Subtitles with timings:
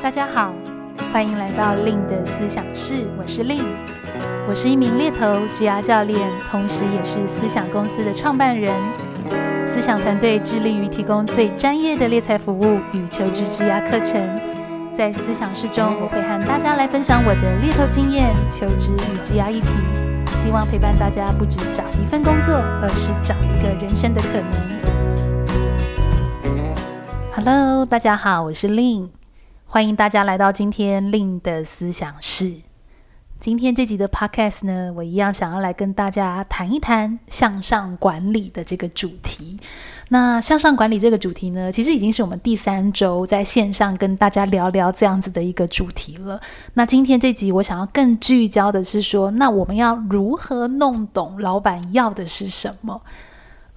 [0.00, 0.52] 大家好，
[1.12, 3.64] 欢迎来到 Lin 的思想室，我是 Lin，
[4.48, 8.72] 我是一名猎头职涯教练，同时也是思想公司的创办人。
[9.66, 14.22] 思想团队致力于提供最专业的猎才服务与求职职涯课程。
[14.94, 19.68] 在思想室中，我会和大家来分享我的猎头经验、求职与职涯议题，
[20.36, 24.52] 希望陪伴大家不只找一份工作，而是找一个人生的可能。
[27.34, 29.17] Hello，大家好，我是 Lin。
[29.70, 32.54] 欢迎大家来到今天令的思想室。
[33.38, 39.60] 今天这集的 Podcast 呢，我一样想要来跟大家谈一谈向上管理的这个主题。
[40.08, 46.40] 那向上管理这个主题呢，其实已经是我们第三周在线上跟大家聊聊这样子的一个主题了。
[46.72, 53.02] 那今天这集我想要更聚焦的是说，那我们要如何弄懂老板要的是什么？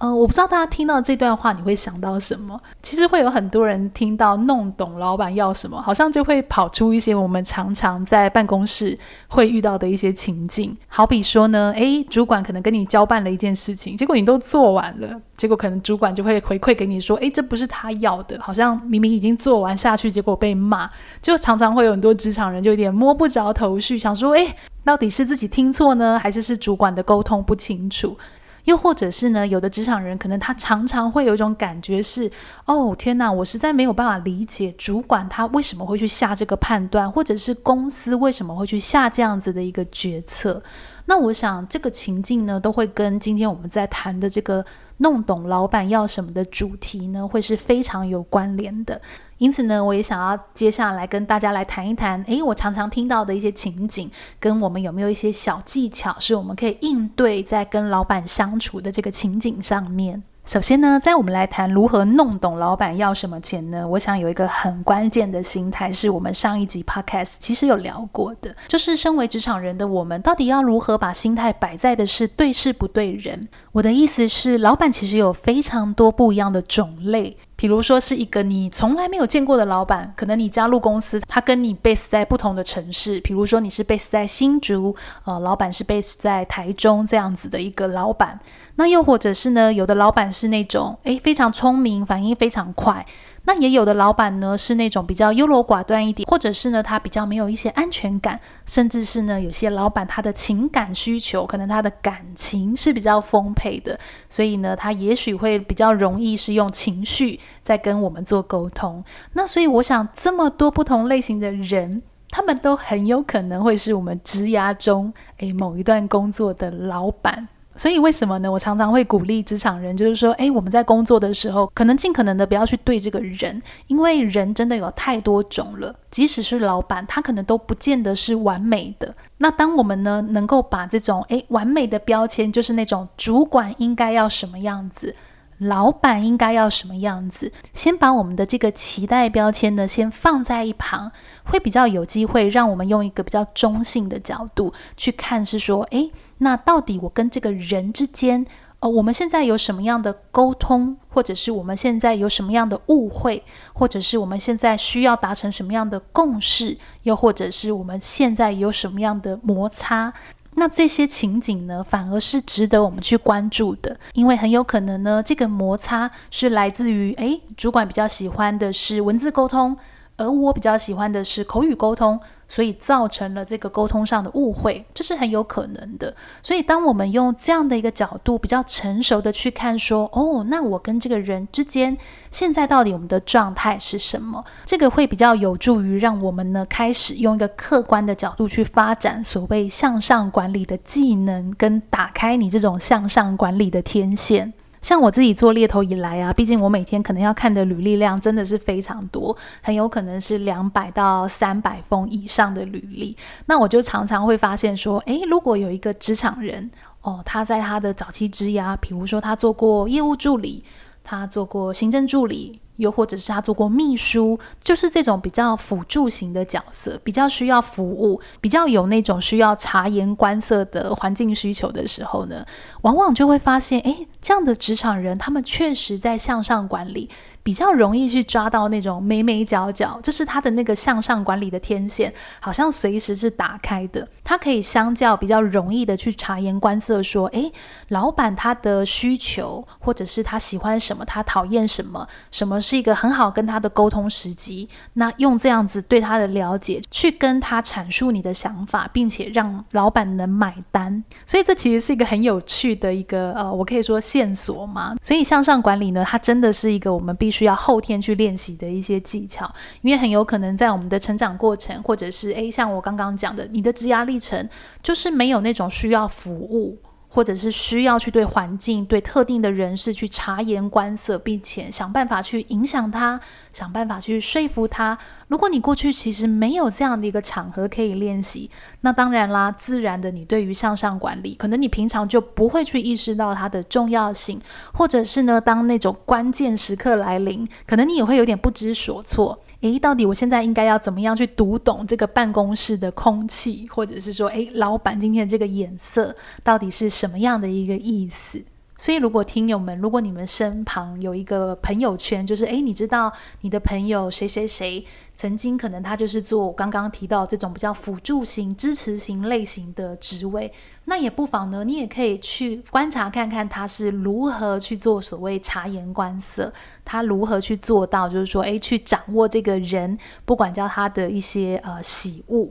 [0.02, 2.60] 嗯、呃，我不知道大家听到这段话，你会想到什么？
[2.82, 10.76] 其实会有很多人听到弄懂老板要什么，好像就会跑出一些我们常常在办公室会遇到的一些情境。
[10.88, 28.18] 好比说呢，诶，主管可能跟你交办了一件事情，结果你都做完了，结果可能主管就会回馈给你说，诶，这不是他要的，好像明明已经做完下去，结果被骂，就常常会有很多职场人就有点摸不着头绪，想说，诶，到底是自己听错呢，还是是主管的沟通不清楚？
[28.64, 32.30] 又或者是呢，有的职场人可能他常常会有一种感觉是，
[32.64, 40.62] 哦，天哪，我实在没有办法理解主管他为什么会去下这个判断，或者是公司为什么会去下这样子的一个决策。
[41.06, 44.64] 那我想这个情境呢，都会跟今天我们在谈的这个
[45.02, 49.00] 弄懂老板要什么的主题呢，会是非常有关联的。
[49.38, 54.08] 因此呢，我也想要接下来跟大家来谈一谈，诶，我常常听到的一些情景，
[54.38, 60.22] 跟我们有没有一些小技巧，是我们可以应对在跟老板相处的这个情景上面。
[60.44, 73.48] 首先呢，在我们来谈如何弄懂老板要什么钱呢，我想有一个很关键的心态，是我们上一集 Podcast 其实有聊过的，就是身为职场人的我们，到底要如何把心态摆在的是对事不对人。
[73.70, 88.40] 我的意思是，老板其实有非常多不一样的种类，比如说是一个你从来没有见过的老板，可能你加入公司，他跟你 base 在不同的城市，比如说你是 base 在新竹，呃，老板是 base 在台中这样子的一个老板。
[88.76, 93.06] 那又或者是呢，有的老板是那种诶非常聪明，反应非常快。
[93.44, 109.04] 那也有的老板呢是那种比较优柔寡断一点，或者是呢他比较没有一些安全感，甚至是呢有些老板他的情感需求，可能他的感情是比较丰沛的，所以呢他也许会比较容易是用情绪在跟我们做沟通。
[109.32, 112.00] 那所以我想这么多不同类型的人，
[112.30, 117.48] 他们都很有可能会是我们职涯中诶某一段工作的老板。
[117.74, 118.52] 所以为什么呢？
[118.52, 125.94] 我常常会鼓励职场人，就是说，诶，我们在工作的时候，可能尽可能的不要去对这个人，因为人真的有太多种了。
[126.10, 129.14] 即使是老板，他可能都不见得是完美的。
[129.38, 135.16] 那当我们呢，能够把这种诶完美的标签，就是那种主管应该要什么样子，
[135.58, 141.10] 老板应该要什么样子，先把我们的这个期待标签呢，先放在一旁，
[141.44, 146.10] 会比较有机会让我们用一个比较中性的角度去看，是说，诶。
[146.42, 148.44] 那到底我跟这个人之间，
[148.80, 160.12] 呃，我们现在有什么样的沟通，或者是我们现在有什么样的误会，或者是我们现在需要达成什么样的共识，又或者是我们现在有什么样的摩擦？
[160.54, 169.76] 那这些情景呢，反而是值得我们去关注的，因为很有可能呢，这个摩擦是来自于，诶，主管比较喜欢的是文字沟通，
[170.16, 172.20] 而我比较喜欢的是口语沟通。
[172.52, 176.14] 所以造成了这个沟通上的误会，这是很有可能的。
[176.42, 181.96] 所以当我们用这样的一个角度，比较成熟的去看，说，哦，那我跟这个人之间，
[182.30, 184.44] 现在到底我们的状态是什么？
[184.66, 194.52] 这个会比较有助于让我们呢，开始用一个客观的角度去发展所谓向上管理的技能，跟打开你这种向上管理的天线。
[194.82, 203.16] 像我自己做猎头以来啊，毕竟我每天可能要看的履历量真的是非常多，很有可能是两百到三百封以上的履历。
[203.46, 206.70] 那我就常常会发现说，诶，如果有一个职场人
[207.00, 210.64] 哦，他在他的早期职涯，比如说他做过业务助理，
[211.04, 212.58] 他做过行政助理。
[212.76, 222.44] 又或者是他做过秘书，就是这种比较辅助型的角色，比较需要服务，比较有那种需要察言观色的环境需求的时候呢，
[222.82, 227.08] 往往就会发现，诶，这样的职场人，他们确实在向上管理，
[227.42, 234.06] 比较容易去抓到那种眉眉角角，就是他的那个向上管理的天线，好像随时是打开的。
[234.22, 237.52] 他可以相较比较容易的去察言观色，说，诶，
[237.88, 244.68] 老板他的需求，或者是他喜欢什么，他讨厌什么，什么是一个很好跟他的沟通时机。
[244.94, 251.02] 那用这样子对他的了解，去跟他阐述你的想法，并且让老板能买单。
[251.26, 254.94] 所以这其实是一个很有趣的一个呃，我可以说线索嘛。
[255.02, 259.50] 所以向上管理呢，它真的是一个我们必需要后天去练习的一些技巧，
[259.80, 264.46] 因为很有可能在我们的成长过程，或者是诶，像我刚刚讲的，你的职涯历程
[264.82, 266.78] 就是没有那种需要服务。
[267.14, 273.20] 或者是需要去对环境、对特定的人士去察言观色，并且想办法去影响他，
[273.52, 274.96] 想办法去说服他。
[275.28, 278.50] 如果你过去其实没有这样的一个场合可以练习，
[278.80, 284.40] 那当然啦，自然的你对于向上管理，可能你平常就不会去意识到它的重要性，
[284.72, 289.38] 或者是呢，当那种关键时刻来临，可能你也会有点不知所措。
[289.62, 298.42] 诶，到底我现在应该要怎么样去读懂这个办公室的空气，或者是说，诶，老板今天的这个眼色到底是什么样的一个意思？
[298.82, 303.12] 所以，如果听友们，如果你们身旁有一个朋友圈，就是诶，你知道
[303.42, 304.84] 你的朋友谁谁谁
[305.14, 310.52] 曾经可能他就是做我刚刚提到这种比较辅助型、支持型类型的职位，
[310.86, 316.52] 那也不妨呢，你也可以去观察看看他是如何去做所谓察言观色，
[316.84, 322.48] 他如何去做到，就是说，诶，去掌握这个人，不管叫他的一些呃喜恶，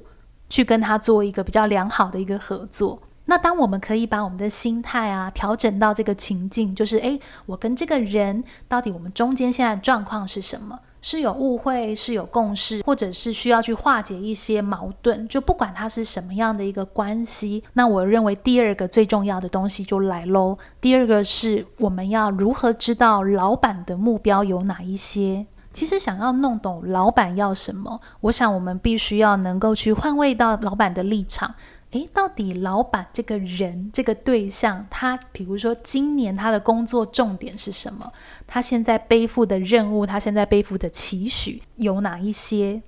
[0.50, 3.02] 去跟他做一个比较良好的一个合作。
[3.32, 10.78] 那当我们可以把我们的心态啊调整到这个情境，就是诶，我跟这个人到底我们中间现在状况是什么？
[11.02, 15.26] 是有误会，是有共识，或者是需要去化解一些矛盾？
[15.30, 20.58] 就不管它是什么样的一个关系，那我认为第二个最重要的东西就来喽。
[20.82, 25.46] 第二个是我们要如何知道老板的目标有哪一些？
[25.72, 31.56] 其实想要弄懂老板要什么，我想我们必须要能够去换位到老板的立场。
[31.92, 38.12] 诶，到底老板这个人这个对象，他比如说今年他的工作重点是什么？
[38.48, 42.82] 他现在背负的任务，他现在背负的期许有哪一些？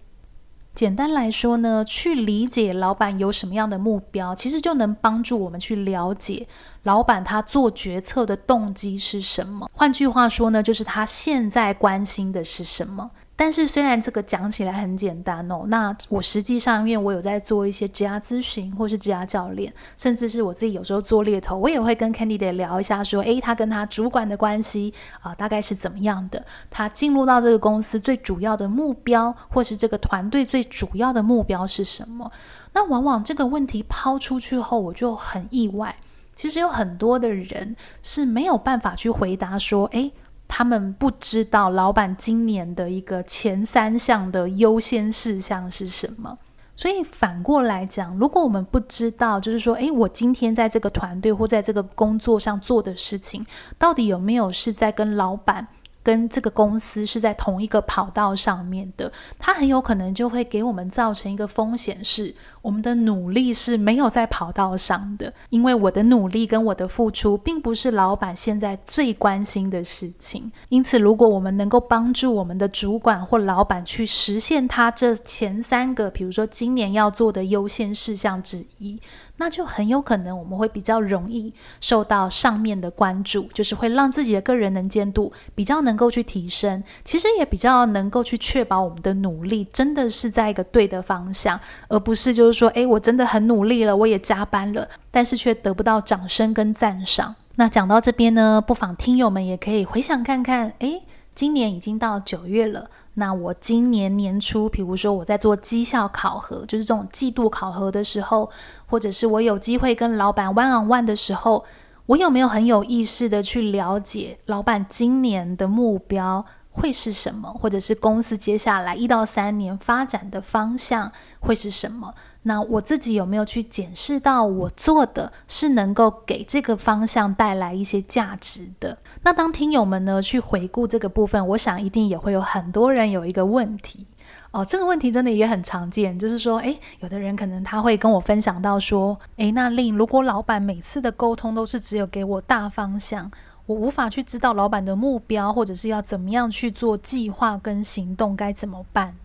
[0.73, 6.47] 简单来说呢，去理解老板有什么样的目标，其实就能帮助我们去了解
[6.81, 9.69] 老板他做决策的动机是什么。
[9.73, 13.11] 换句话说呢，就是他现在关心的是什么。
[13.43, 26.41] 但是虽然这个讲起来很简单哦，那我实际上因为我有在做一些职涯咨询，或是职涯教练，甚至是我自己有时候做猎头，我也会跟 Candidate 聊一下，说，诶，他跟他主管的关系啊，大概是怎么样的？
[26.71, 32.31] 他进入到这个公司最主要的目标，或是这个团队最主要的目标是什么？
[32.71, 35.93] 那往往这个问题抛出去后，我就很意外，
[36.33, 40.13] 其实有很多的人是没有办法去回答说，诶。
[40.55, 46.37] 他们不知道老板今年的一个前三项的优先事项是什么，
[46.75, 53.43] 所以反过来讲，如果我们不知道，就是说，诶，我今天在这个团队或在这个工作上做的事情，
[53.79, 55.67] 到底有没有是在跟老板，
[56.03, 70.49] 跟这个公司是在同一个跑道上面的，它很有可能就会给我们造成一个风险，是我们的努力是没有在跑道上的，因为我的努力跟我的付出并不是老板现在最关心的事情。
[70.69, 78.97] 因此，如果我们能够帮助我们的主管或老板去实现他这前三个，比如说今年要做的优先事项之一。
[79.37, 81.51] 那就很有可能我们会比较容易
[81.81, 97.35] 受到上面的关注，就是会让自己的个人能见度比较能够去提升，其实也比较能够去确保我们的努力真的是在一个对的方向，而不是就是说，诶，我真的很努力了，我也加班了，但是却得不到掌声跟赞赏。
[97.55, 101.03] 那讲到这边呢，不妨听友们也可以回想看看，诶，
[101.35, 102.89] 今年已经到九月了。
[103.15, 108.49] 那我今年年初，比如说我在做绩效考核，就是这种季度考核的时候，
[108.87, 111.63] 或者是我有机会跟老板 one on one 的时候，
[112.07, 122.11] 我有没有很有意识的去了解老板今年的目标会是什么，或者是公司接下来一到三年发展的方向会是什么？
[122.43, 128.97] 那我自己有没有去检视到我做的是能够给这个方向带来一些价值的？
[129.23, 134.05] 那当听友们呢去回顾这个部分，我想一定也会有很多人有一个问题
[134.51, 143.31] 哦，这个问题真的也很常见，就是说，诶，有的人可能他会跟我分享到说，诶，那令如果老板每次的沟通都是只有给我大方向，
[143.65, 149.15] 我无法去知道老板的目标，或者是要怎么样去做计划跟行动，该怎么办？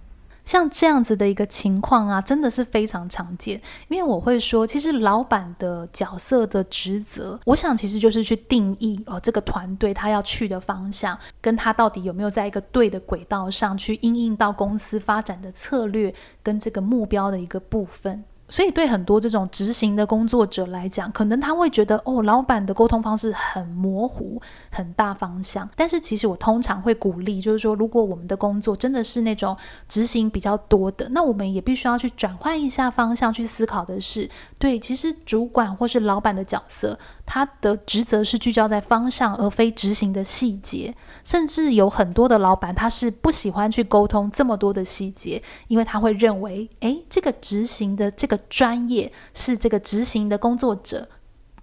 [0.49, 3.61] 像这样子的一个情况啊，真的是非常常见。
[3.89, 18.25] 因为我会说，其实老板的角色的职责，我想其实就是去定义哦，这个团队他要去的方向，跟他到底有没有在一个对的轨道上去应应到公司发展的策略跟这个目标的一个部分。
[18.49, 24.41] 所以，对很多这种执行的工作者来讲，可能他会觉得，哦，老板的沟通方式很模糊、
[24.71, 25.69] 很大方向。
[25.77, 29.55] 但是，其实我通常会鼓励，就是说，如果我们的工作真的是那种
[29.87, 34.29] 执行比较多的，那我们也必须要去转换一下方向，去思考的是，
[34.59, 36.99] 对，其实主管或是老板的角色，
[37.31, 40.95] 他的职责是聚焦在方向，而非执行的细节。
[41.23, 51.07] 甚至有很多的老板，他是不喜欢去沟通这么多的细节，因为他会认为，诶，这个执行的这个专业是这个执行的工作者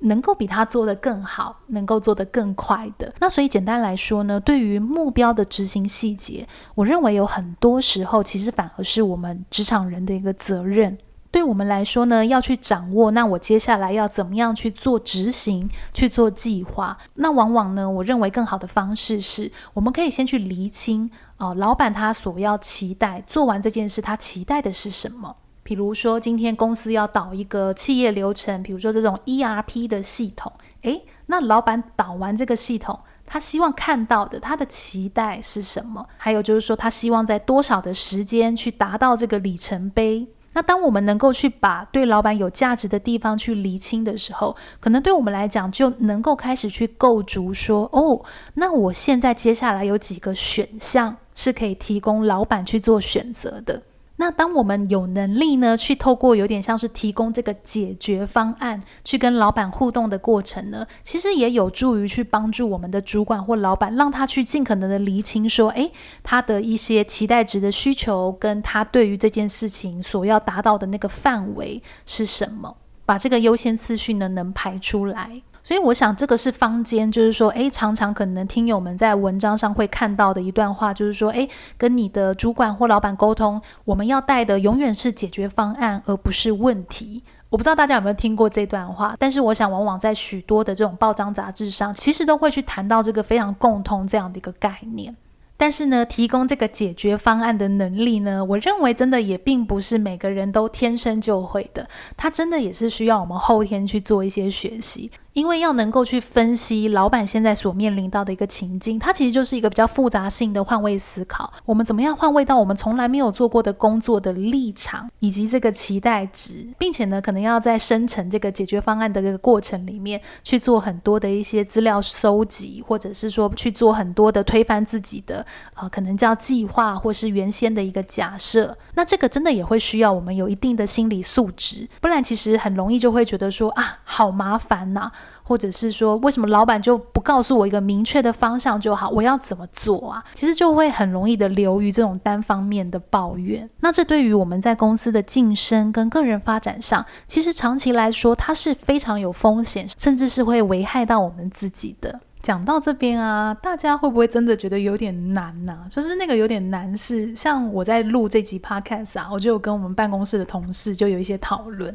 [0.01, 3.11] 能够比他做得更好，能够做得更快的。
[3.19, 10.95] 那所以简单来说呢，对于目标的执行细节，我认为有很多时候其实反而是我们职场人的一个责任。
[11.35, 16.97] 对我们来说呢，要去掌握，那我接下来要怎么样去做执行，去做计划？
[17.15, 25.35] 那往往呢，我认为更好的方式是，我们可以先去厘清哦，老板他所要期待做完这件事，他期待的是什么？
[25.61, 30.49] 比如说，今天公司要导一个企业流程，比如说这种 ERP 的系统，
[30.83, 36.07] 诶，那老板导完这个系统，他希望看到的，他的期待是什么？
[36.15, 40.25] 还有就是说，他希望在多少的时间去达到这个里程碑？
[40.55, 53.81] 那当我们能够去把对老板有价值的地方去厘清的时候，可能对我们来讲就能够开始去构筑说，哦，那我现在接下来有几个选项是可以提供老板去做选择的。
[54.17, 65.91] 那当我们有能力呢，去透过有点像是提供这个解决方案，去跟老板互动的过程呢，其实也有助于去帮助我们的主管或老板，让他去尽可能的厘清说，诶，
[66.23, 75.41] 他的一些期待值的需求，跟他对于这件事情所要达到的那个范围是什么，把这个优先次序呢能排出来。
[75.65, 87.23] 所以我想，这个是坊间，就是说，诶，常常可能听友们在文章上会看到的一段话，就是说，诶，跟你的主管或老板沟通，我们要带的永远是解决方案，而不是问题。
[87.49, 95.15] 我不知道大家有没有听过这段话，但是我想，往往在许多的这种报章杂志上，其实都会去谈到这个非常共通这样的一个概念。
[95.57, 105.09] 但是呢，提供这个解决方案的能力呢，我认为真的也并不是每个人都天生就会的，它真的也是需要我们后天去做一些学习。
[105.35, 111.51] 因为要能够去分析老板现在所面临到的一个情境，它其实就是一个比较复杂性的换位思考。
[111.65, 128.77] 我们怎么样换位到我们从来没有做过的工作的立场以及这个期待值，并且呢，可能要在生成这个解决方案的这个过程里面去做很多的一些资料收集，或者是说去做很多的推翻自己的呃，可能叫计划或是原先的一个假设。
[128.95, 135.11] 那这个真的也会需要我们有一定的心理素质，不然其实很容易就会觉得说啊，好麻烦呐。
[135.47, 139.11] 或者是说，为什么老板就不告诉我一个明确的方向就好？
[139.11, 140.23] 我要怎么做啊？
[140.33, 143.69] 其实就会很容易的流于这种单方面的抱怨。
[143.81, 152.19] 那这对于我们在公司的晋升跟个人发展上，其实长期来说，它是非常有风险，甚至是会危害到我们自己的。
[152.45, 155.87] 讲到这边啊，大家会不会真的觉得有点难呢？
[155.89, 161.91] 就是那个有点难是，像我在录这集 podcast 啊，我就有跟我们办公室的同事就有一些讨论。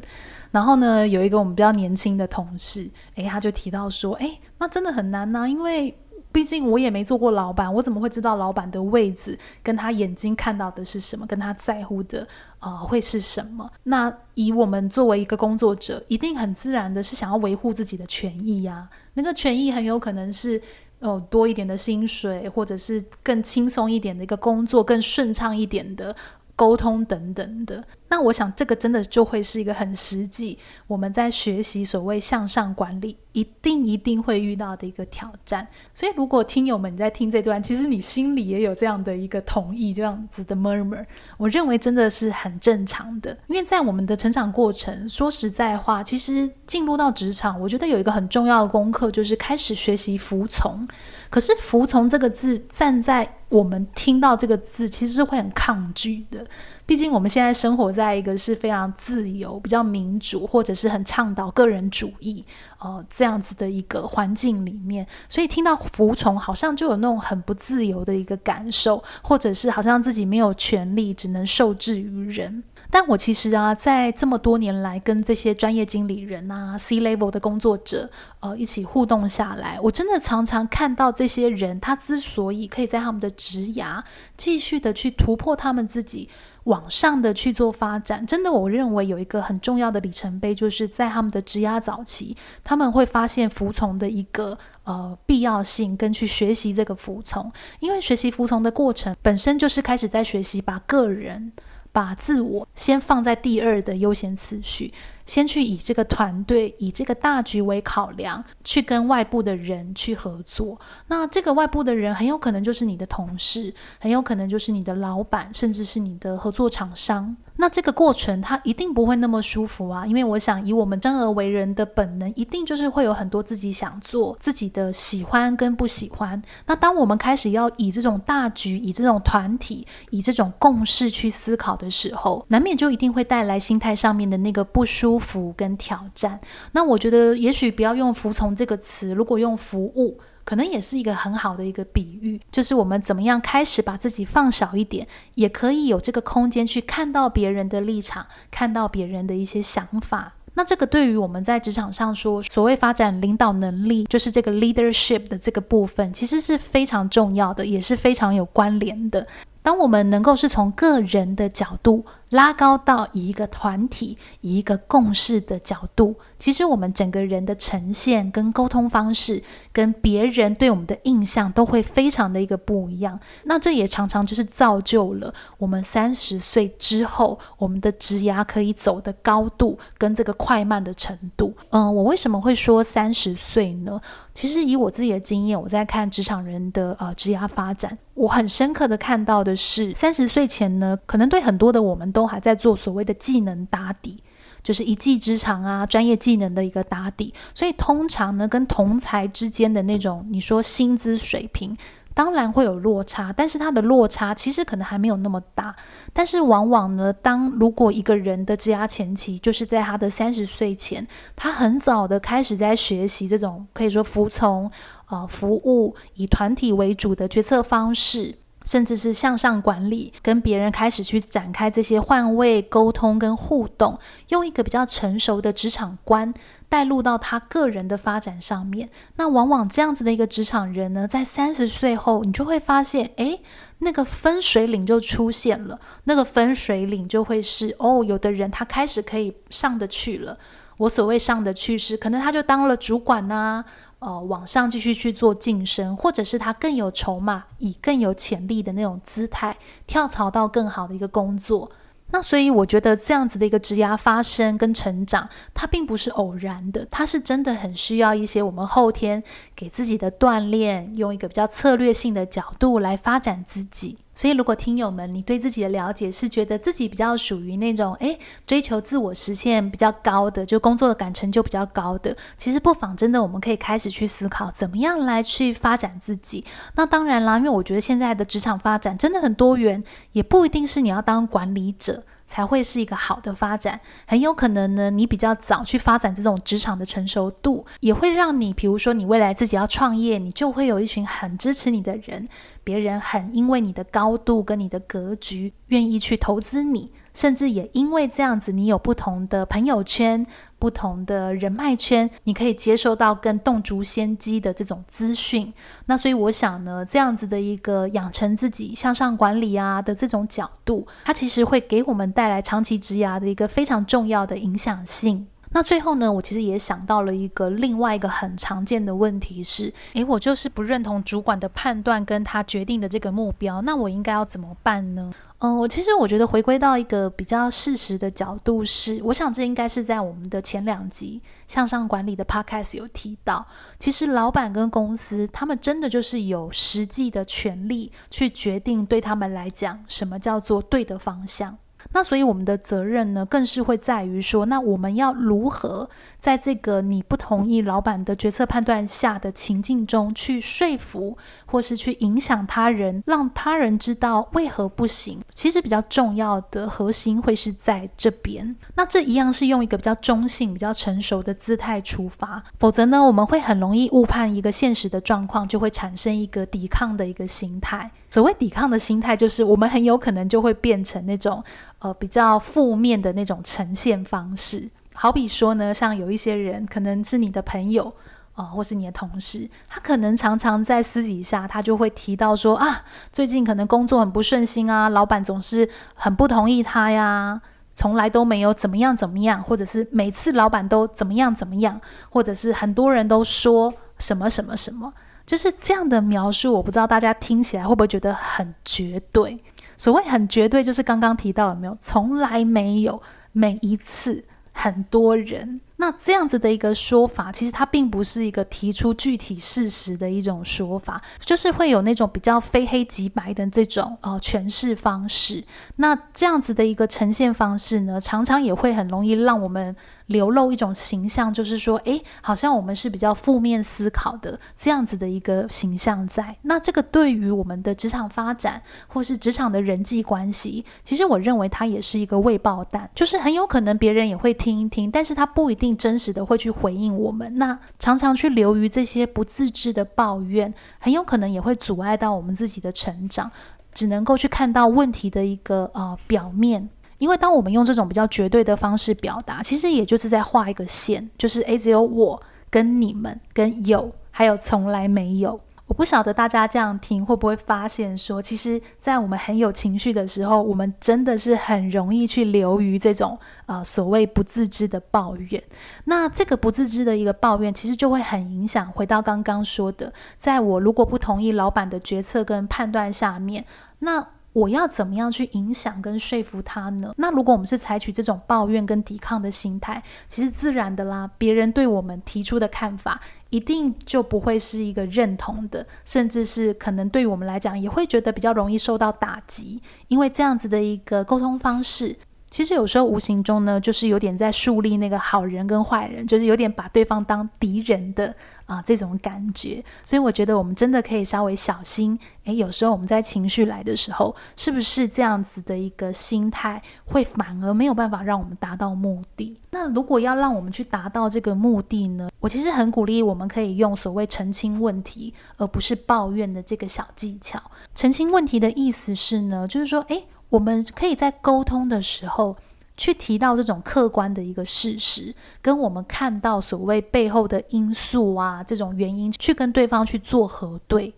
[0.51, 5.97] 然后呢，有一个我们比较年轻的同事，诶，他就提到说，诶，那真的很难呐，因为
[6.33, 12.27] 毕竟我也没做过老板，我怎么会知道老板的位置跟他眼睛看到的是什么，跟他在乎的、
[12.61, 13.69] 啊、会是什么？
[13.83, 18.89] 那以我们作为一个工作者，一定很自然的是想要维护自己的权益呀。
[19.15, 20.61] 那个权益很有可能是
[20.99, 26.15] 哦、多一点的薪水，或者是更轻松一点的一个工作，更顺畅一点的。
[26.53, 35.65] 沟通等等的，那我想这个真的就会是一个很实际，我们在学习所谓向上管理，一定一定会遇到的一个挑战。
[35.93, 41.05] 所以，如果听友们你在听这段，其实你心里也有这样的一个同意，这样子的 murmur，
[41.37, 43.37] 我认为真的是很正常的。
[43.47, 50.85] 因为在我们的成长过程，说实在话，其实进入到职场，我觉得有一个很重要的功课，就是开始学习服从。
[51.29, 56.45] 可是“服从”这个字，站在我们听到这个字，其实是会很抗拒的。
[56.91, 62.43] 毕竟我们现在生活在一个是非常自由、比较民主，或者是很倡导个人主义，
[62.79, 72.61] 呃，这样子的一个环境里面，所以听到“服从”，好像就有那种很不自由的一个感受，或者是好像自己没有权利，只能受制于人。
[72.93, 78.09] 但我其实啊，在这么多年来跟这些专业经理人啊、C level 的工作者
[78.41, 84.03] 呃一起互动下来，我真的常常看到这些人，他之所以可以在他们的职涯
[84.35, 86.27] 继续的去突破他们自己。
[86.65, 101.51] 往上的去做发展，真的，我认为有一个很重要的里程碑，就是在他们的职压早期，他们会发现服从的一个呃必要性，跟去学习这个服从，因为学习服从的过程本身就是开始在学习把个人、
[101.91, 104.93] 把自我先放在第二的优先次序。
[105.25, 110.79] 先去以这个团队、以这个大局为考量，去跟外部的人去合作。
[111.07, 117.35] 那这个外部的人很有可能就是你的同事，很有可能就是你的老板，甚至是你的合作厂商。
[117.57, 126.41] 那这个过程他一定不会那么舒服啊，因为我想以我们生而为人的本能，一定就是会有很多自己想做、自己的喜欢跟不喜欢。
[126.65, 136.39] 那当我们开始要以这种大局、以这种团体、以这种共识去思考的时候，难免就一定会带来心态上面的那个不舒服跟挑战。
[136.71, 140.19] 那我觉得，也许不要用服从这个词，如果用服务。
[140.43, 150.33] 可能也是一个很好的一个比喻，就是我们怎么样开始把自己放小一点，也可以有这个空间去看到别人的立场，看到别人的一些想法。
[150.55, 159.25] 那这个对于我们在职场上说，所谓发展领导能力，就是这个 leadership 的这个部分，其实是非常重要的，也是非常有关联的。
[159.61, 173.19] 当我们能够是从个人的角度拉高到一个团体、一个共识的角度，其实我们整个人的呈现跟沟通方式，跟别人对我们的印象都会非常的一个不一样。
[173.43, 181.53] 那这也常常就是造就了我们三十岁之后，我们的职涯可以走的高度跟这个快慢的程度。
[181.69, 184.01] 嗯，我为什么会说三十岁呢？
[184.33, 194.17] 其实以我自己的经验，我在看职场人的呃职涯发展，我很深刻的看到的是，三十岁前呢，可能对很多的我们都都还在做所谓的技能打底。
[194.63, 201.75] 就是一技之长啊，专业技能的一个打底，所以通常呢，跟同才之间的那种，你说薪资水平，
[202.13, 205.75] 当然会有落差，但是它的落差其实可能还没有那么大。
[206.13, 214.69] 但是往往呢，当如果一个人的职涯前期，就是在他的三十岁前，他很早的开始在学习这种可以说服从、
[215.09, 218.35] 呃服务、以团体为主的决策方式。
[218.65, 223.99] 甚至是向上管理，跟别人开始去展开这些换位沟通跟互动，
[224.29, 226.33] 用一个比较成熟的职场观
[226.69, 228.89] 带入到他个人的发展上面。
[229.15, 233.41] 那往往这样子的一个职场人呢，在三十岁后，你就会发现，诶，
[233.79, 235.79] 那个分水岭就出现了。
[236.05, 240.37] 那个分水岭就会是，哦，有的人他开始可以上得去了。
[240.77, 243.63] 我所谓上得去是，可能他就当了主管呐、
[244.01, 251.69] 呃，往上继续去做晋升，或者是他更有筹码，以更有潜力的那种姿态跳槽到更好的一个工作。
[252.13, 259.23] 那所以我觉得这样子的一个职涯发生跟成长，它并不是偶然的，它是真的很需要一些我们后天
[259.55, 263.99] 给自己的锻炼，用一个比较策略性的角度来发展自己。
[264.21, 276.45] 所以，如果听友们你对自己的了解是觉得自己比较属于那种诶追求自我实现比较高的，就工作的感成就比较高的，其实不妨真的我们可以开始去思考怎么样来去发展自己。
[276.75, 282.03] 那当然啦，因为我觉得现在的职场发展真的很多元，也不一定是你要当管理者。
[282.31, 292.29] 才会是一个好的发展，很有可能呢，你比较早去发展这种职场的成熟度，也会让你，比如说你未来自己要创业，你就会有一群很支持你的人，
[292.63, 296.93] 别人很因为你的高度跟你的格局，愿意去投资你。
[297.13, 300.25] 甚至也因为这样子，你有不同的朋友圈、
[300.57, 305.53] 不同的人脉圈，你可以接受到更洞烛先机的这种资讯。
[305.85, 315.27] 那所以我想呢，这样子的一个养成自己向上管理啊的这种角度，它其实会给我们带来长期职涯的一个非常重要的影响性。
[315.53, 325.11] 那最后呢，我其实也想到了一个另外一个很常见的问题是，诶，我就是不认同主管的判断跟他决定的这个目标，那我应该要怎么办呢？
[325.43, 333.43] 嗯，我其实我觉得回归到一个比较事实的角度是，我想这应该是在我们的前两集向上管理的 podcast 有提到，
[333.79, 341.57] 其实老板跟公司他们真的就是有实际的权利去决定对他们来讲什么叫做对的方向。
[341.93, 355.19] 那所以我们的责任呢，更是会在于说，那我们要如何在这个你不同意老板的决策判断下的情境中，去说服或是去影响他人，让他人知道为何不行。
[355.33, 358.55] 其实比较重要的核心会是在这边。
[358.75, 367.91] 那这一样是用一个比较中性、比较成熟的姿态出发，否则呢，我们会很容易误判一个现实的状况，就会产生一个抵抗的一个心态。
[368.11, 371.43] 所谓抵抗的心态，就是我们很有可能就会变成那种
[371.79, 374.69] 呃比较负面的那种呈现方式。
[374.93, 377.91] 好比说呢，像有一些人可能是你的朋友
[378.33, 387.41] 啊、或是你的同事，他可能常常在私底下，他就会提到说啊，最近可能工作很不顺心啊，老板总是很不同意他呀，
[387.75, 394.91] 从来都没有怎么样怎么样，或者是每次老板都怎么样怎么样，或者是很多人都说什么什么什么。
[395.31, 399.41] 就是这样的描述，我不知道大家听起来会不会觉得很绝对？
[399.77, 401.77] 所谓很绝对，就是刚刚提到有没有？
[401.79, 405.61] 从来没有，每一次，很多人。
[405.77, 415.41] 那这样子的一个说法，其实它并不是一个提出具体事实的一种说法，就是会有那种比较非黑即白的这种呃诠释方式。
[415.77, 419.73] 那这样子的一个呈现方式呢，常常也会很容易让我们
[420.11, 426.37] 流露一种形象，就是说，诶，好像我们是比较负面思考的这样子的一个形象在。
[426.43, 435.71] 那这个对于我们的职场发展或是职场的人际关系，其实我认为它也是一个未爆弹，就是很有可能别人也会听一听，但是他不一定。
[435.81, 443.31] 真实的会去回应我们，那常常去流于这些不自知的抱怨，很有可能也会阻碍到我们自己的成长，
[443.73, 446.69] 只能够去看到问题的一个呃表面。
[447.01, 455.41] 因为当我们用这种比较绝对的方式表达，其实也就是在画一个线，就是诶，只有我跟你们跟有，还有从来没有。
[455.65, 465.41] 我不晓得大家这样听会不会发现说，其实，在我们很有情绪的时候，我们真的是很容易去流于这种呃所谓不自知的抱怨。
[465.85, 468.71] 那这个不自知的一个抱怨，其实就会很影响。
[468.73, 473.45] 回到刚刚说的，在我如果不同意老板的决策跟判断下面，
[473.79, 476.93] 那我要怎么样去影响跟说服他呢？
[476.97, 491.97] 那如果我们是采取这种抱怨跟抵抗的心态，其实自然的啦，别人对我们提出的看法，一定就不会是一个认同的，甚至是可能对于我们来讲，也会觉得比较容易受到打击，因为这样子的一个沟通方式。
[492.29, 498.15] 其实有时候无形中呢，就是有点在树立那个好人跟坏人，就是有点把对方当敌人的
[498.51, 499.63] 啊、这种感觉。
[499.85, 501.97] 所以我觉得我们真的可以稍微小心。
[502.25, 509.39] 诶，有时候我们在情绪来的时候，是不是这样子的一个心态，会反而没有办法让我们达到目的？
[509.51, 512.09] 那如果要让我们去达到这个目的呢？
[512.19, 517.41] 我其实很鼓励我们可以用所谓澄清问题，而不是抱怨的这个小技巧。
[517.73, 520.05] 澄清问题的意思是呢，就是说，诶。
[520.31, 522.37] 我们可以在沟通的时候
[522.81, 530.91] 去提到这种客观的一个事实，跟我们看到所谓背后的因素啊，这种原因去跟对方去做核对。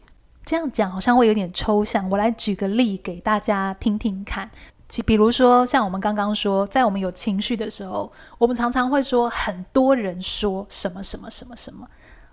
[0.46, 4.50] 这样讲好像会有点抽象，我来举个例给大家听听看。
[4.88, 11.86] 就比如说，像我们刚刚说，在我们有情绪的时候，我们常常会说很多人说什么什么什么什么。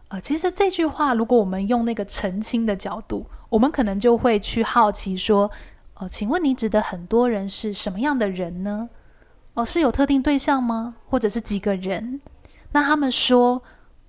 [0.07, 5.51] 呃，其实这句话如果我们用那个澄清的角度，我们可能就会去好奇说。
[5.95, 8.89] 哦，请问你指的很多人是什么样的人呢？
[9.61, 10.95] 哦，是有特定对象吗？
[11.11, 12.19] 或者是几个人？
[12.73, 13.63] 那他们说，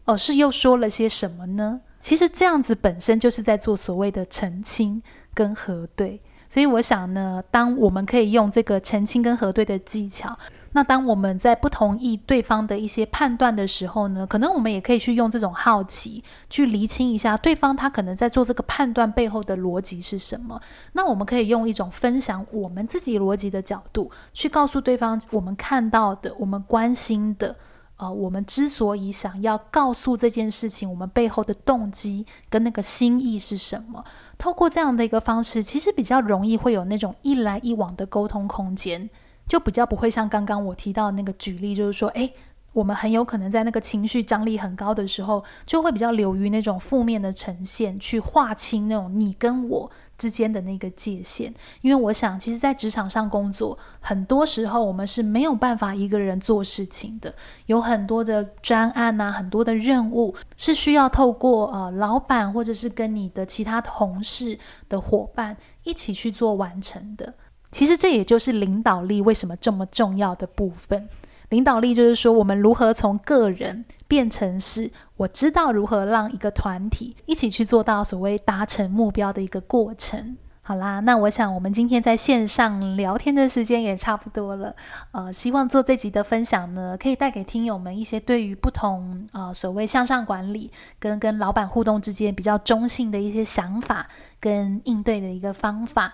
[0.06, 1.82] 哦，是又说了些什么呢？
[2.00, 6.22] 其实这样子本身就是在做所谓的澄清跟核对。
[6.48, 10.38] 所以我想呢，当我们可以用这个澄清跟核对的技巧。
[10.74, 20.60] 那当我们在不同意对方的一些判断的时候呢，可能我们也可以去用这种好奇去厘清一下对方他可能在做这个判断背后的逻辑是什么。
[20.94, 27.56] 那我们可以用一种分享我们自己逻辑的角度去告诉对方我们看到的、我们关心的，
[27.98, 34.04] 呃，我们之所以想要告诉这件事情，我们背后的动机跟那个心意是什么。
[34.38, 39.10] 透过这样的一个方式，其实比较容易会有那种一来一往的沟通空间。
[39.52, 42.34] 就比较不会像刚刚我提到那个举例，就是说，诶，
[42.72, 51.54] 我们很有可能在那个情绪张力很高的时候，就会比较流于那种负面的呈现，去划清那种你跟我之间的那个界限。
[51.82, 57.36] 因为我想，其实，在职场上工作，很多时候我们是没有办法一个人做事情的，
[57.66, 67.34] 有很多的专案啊，很多的任务是需要透过呃老板或者是跟你的其他同事的伙伴一起去做完成的。
[67.72, 71.08] 其实这也就是领导力为什么这么重要的部分。
[71.50, 80.38] 领导力就是说，我们如何从个人变成是我知道如何让一个团体一起去做到所谓达成目标的一个过程。
[80.64, 84.74] 好啦，那我想我们今天在线上聊天的时间也差不多了。
[85.12, 94.08] 呃，希望做这集的分享呢，可以带给听友们一些对于不同呃所谓向上管理跟跟老板互动之间比较中性的一些想法
[94.40, 96.14] 跟应对的一个方法。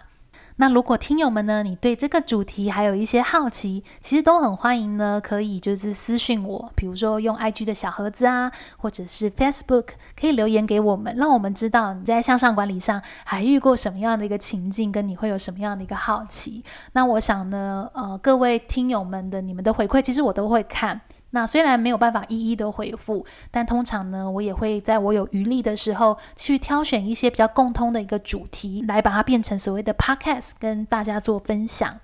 [0.59, 9.89] 那如果听友们呢，你对这个主题还有一些好奇，其实都很欢迎呢，可以就是私信我，比如说用 IG 的小盒子啊，或者是 Facebook，
[10.19, 16.63] 可以留言给我们，让我们知道你在向上管理上还遇过什么样的一个情境，跟你会有什么样的一个好奇。
[16.93, 20.99] 那我想呢，呃，各位听友们的你们的回馈，其实我都会看。
[21.31, 31.99] 那虽然没有办法一一的回复，但通常呢，我也会在我有余力的时候，去挑选一些比较共通的一个主题，来把它变成所谓的 podcast，跟大家做分享。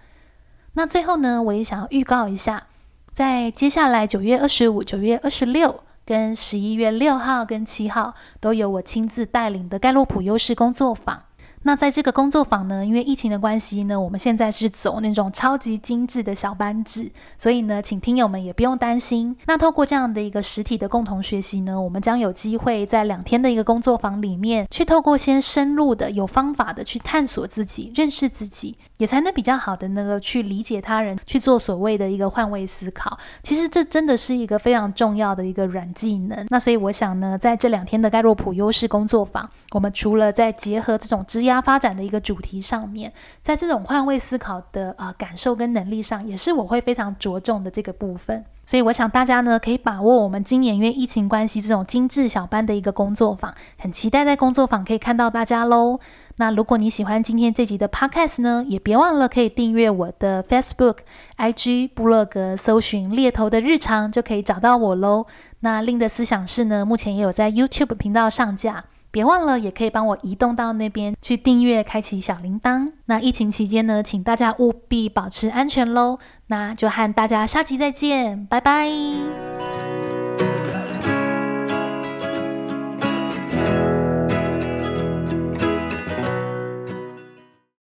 [0.74, 2.68] 那最后呢，我也想要预告一下，
[3.14, 11.24] 在接下来九月二十五、九月二十六跟十一月六号跟七号，都有我亲自带领的盖洛普优势工作坊。
[11.64, 19.36] 那在这个工作坊呢，因为疫情的关系呢，我们现在是走那种超级精致的小班制，所以呢，请听友们也不用担心。
[19.46, 33.18] 那透过这样的一个实体的共同学习呢，我们将有机会在两天的一个工作坊里面，去透过先深入的、有方法的去探索自己、认识自己，也才能比较好的那个去理解他人，去做所谓的一个换位思考。
[33.44, 36.48] 其实这真的是一个非常重要的一个软技能。
[36.50, 43.12] 那所以我想呢，在这两天的盖洛普优势工作坊，我们除了在结合这种职业发展的一个主题上面，
[43.42, 48.46] 在这种换位思考的呃感受跟能力上，也是我会非常着重的这个部分。
[48.66, 56.00] 所以我想大家呢，可以把握我们今年因为疫情关系这种精致小班的一个工作坊，很期待在工作坊可以看到大家喽。
[56.38, 60.98] 那如果你喜欢今天这集的 Podcast 呢，也别忘了可以订阅我的 Facebook、
[61.38, 65.26] IG、部落格，搜寻猎头的日常就可以找到我喽。
[65.60, 68.84] 那另的思想室呢，目前也有在 YouTube 频道上架。
[69.14, 72.92] 别忘了，也可以帮我移动到那边去订阅、开启小铃铛。
[73.06, 76.18] 那疫情期间呢，请大家务必保持安全喽。
[76.48, 79.53] 那就和大家下期再见，拜拜。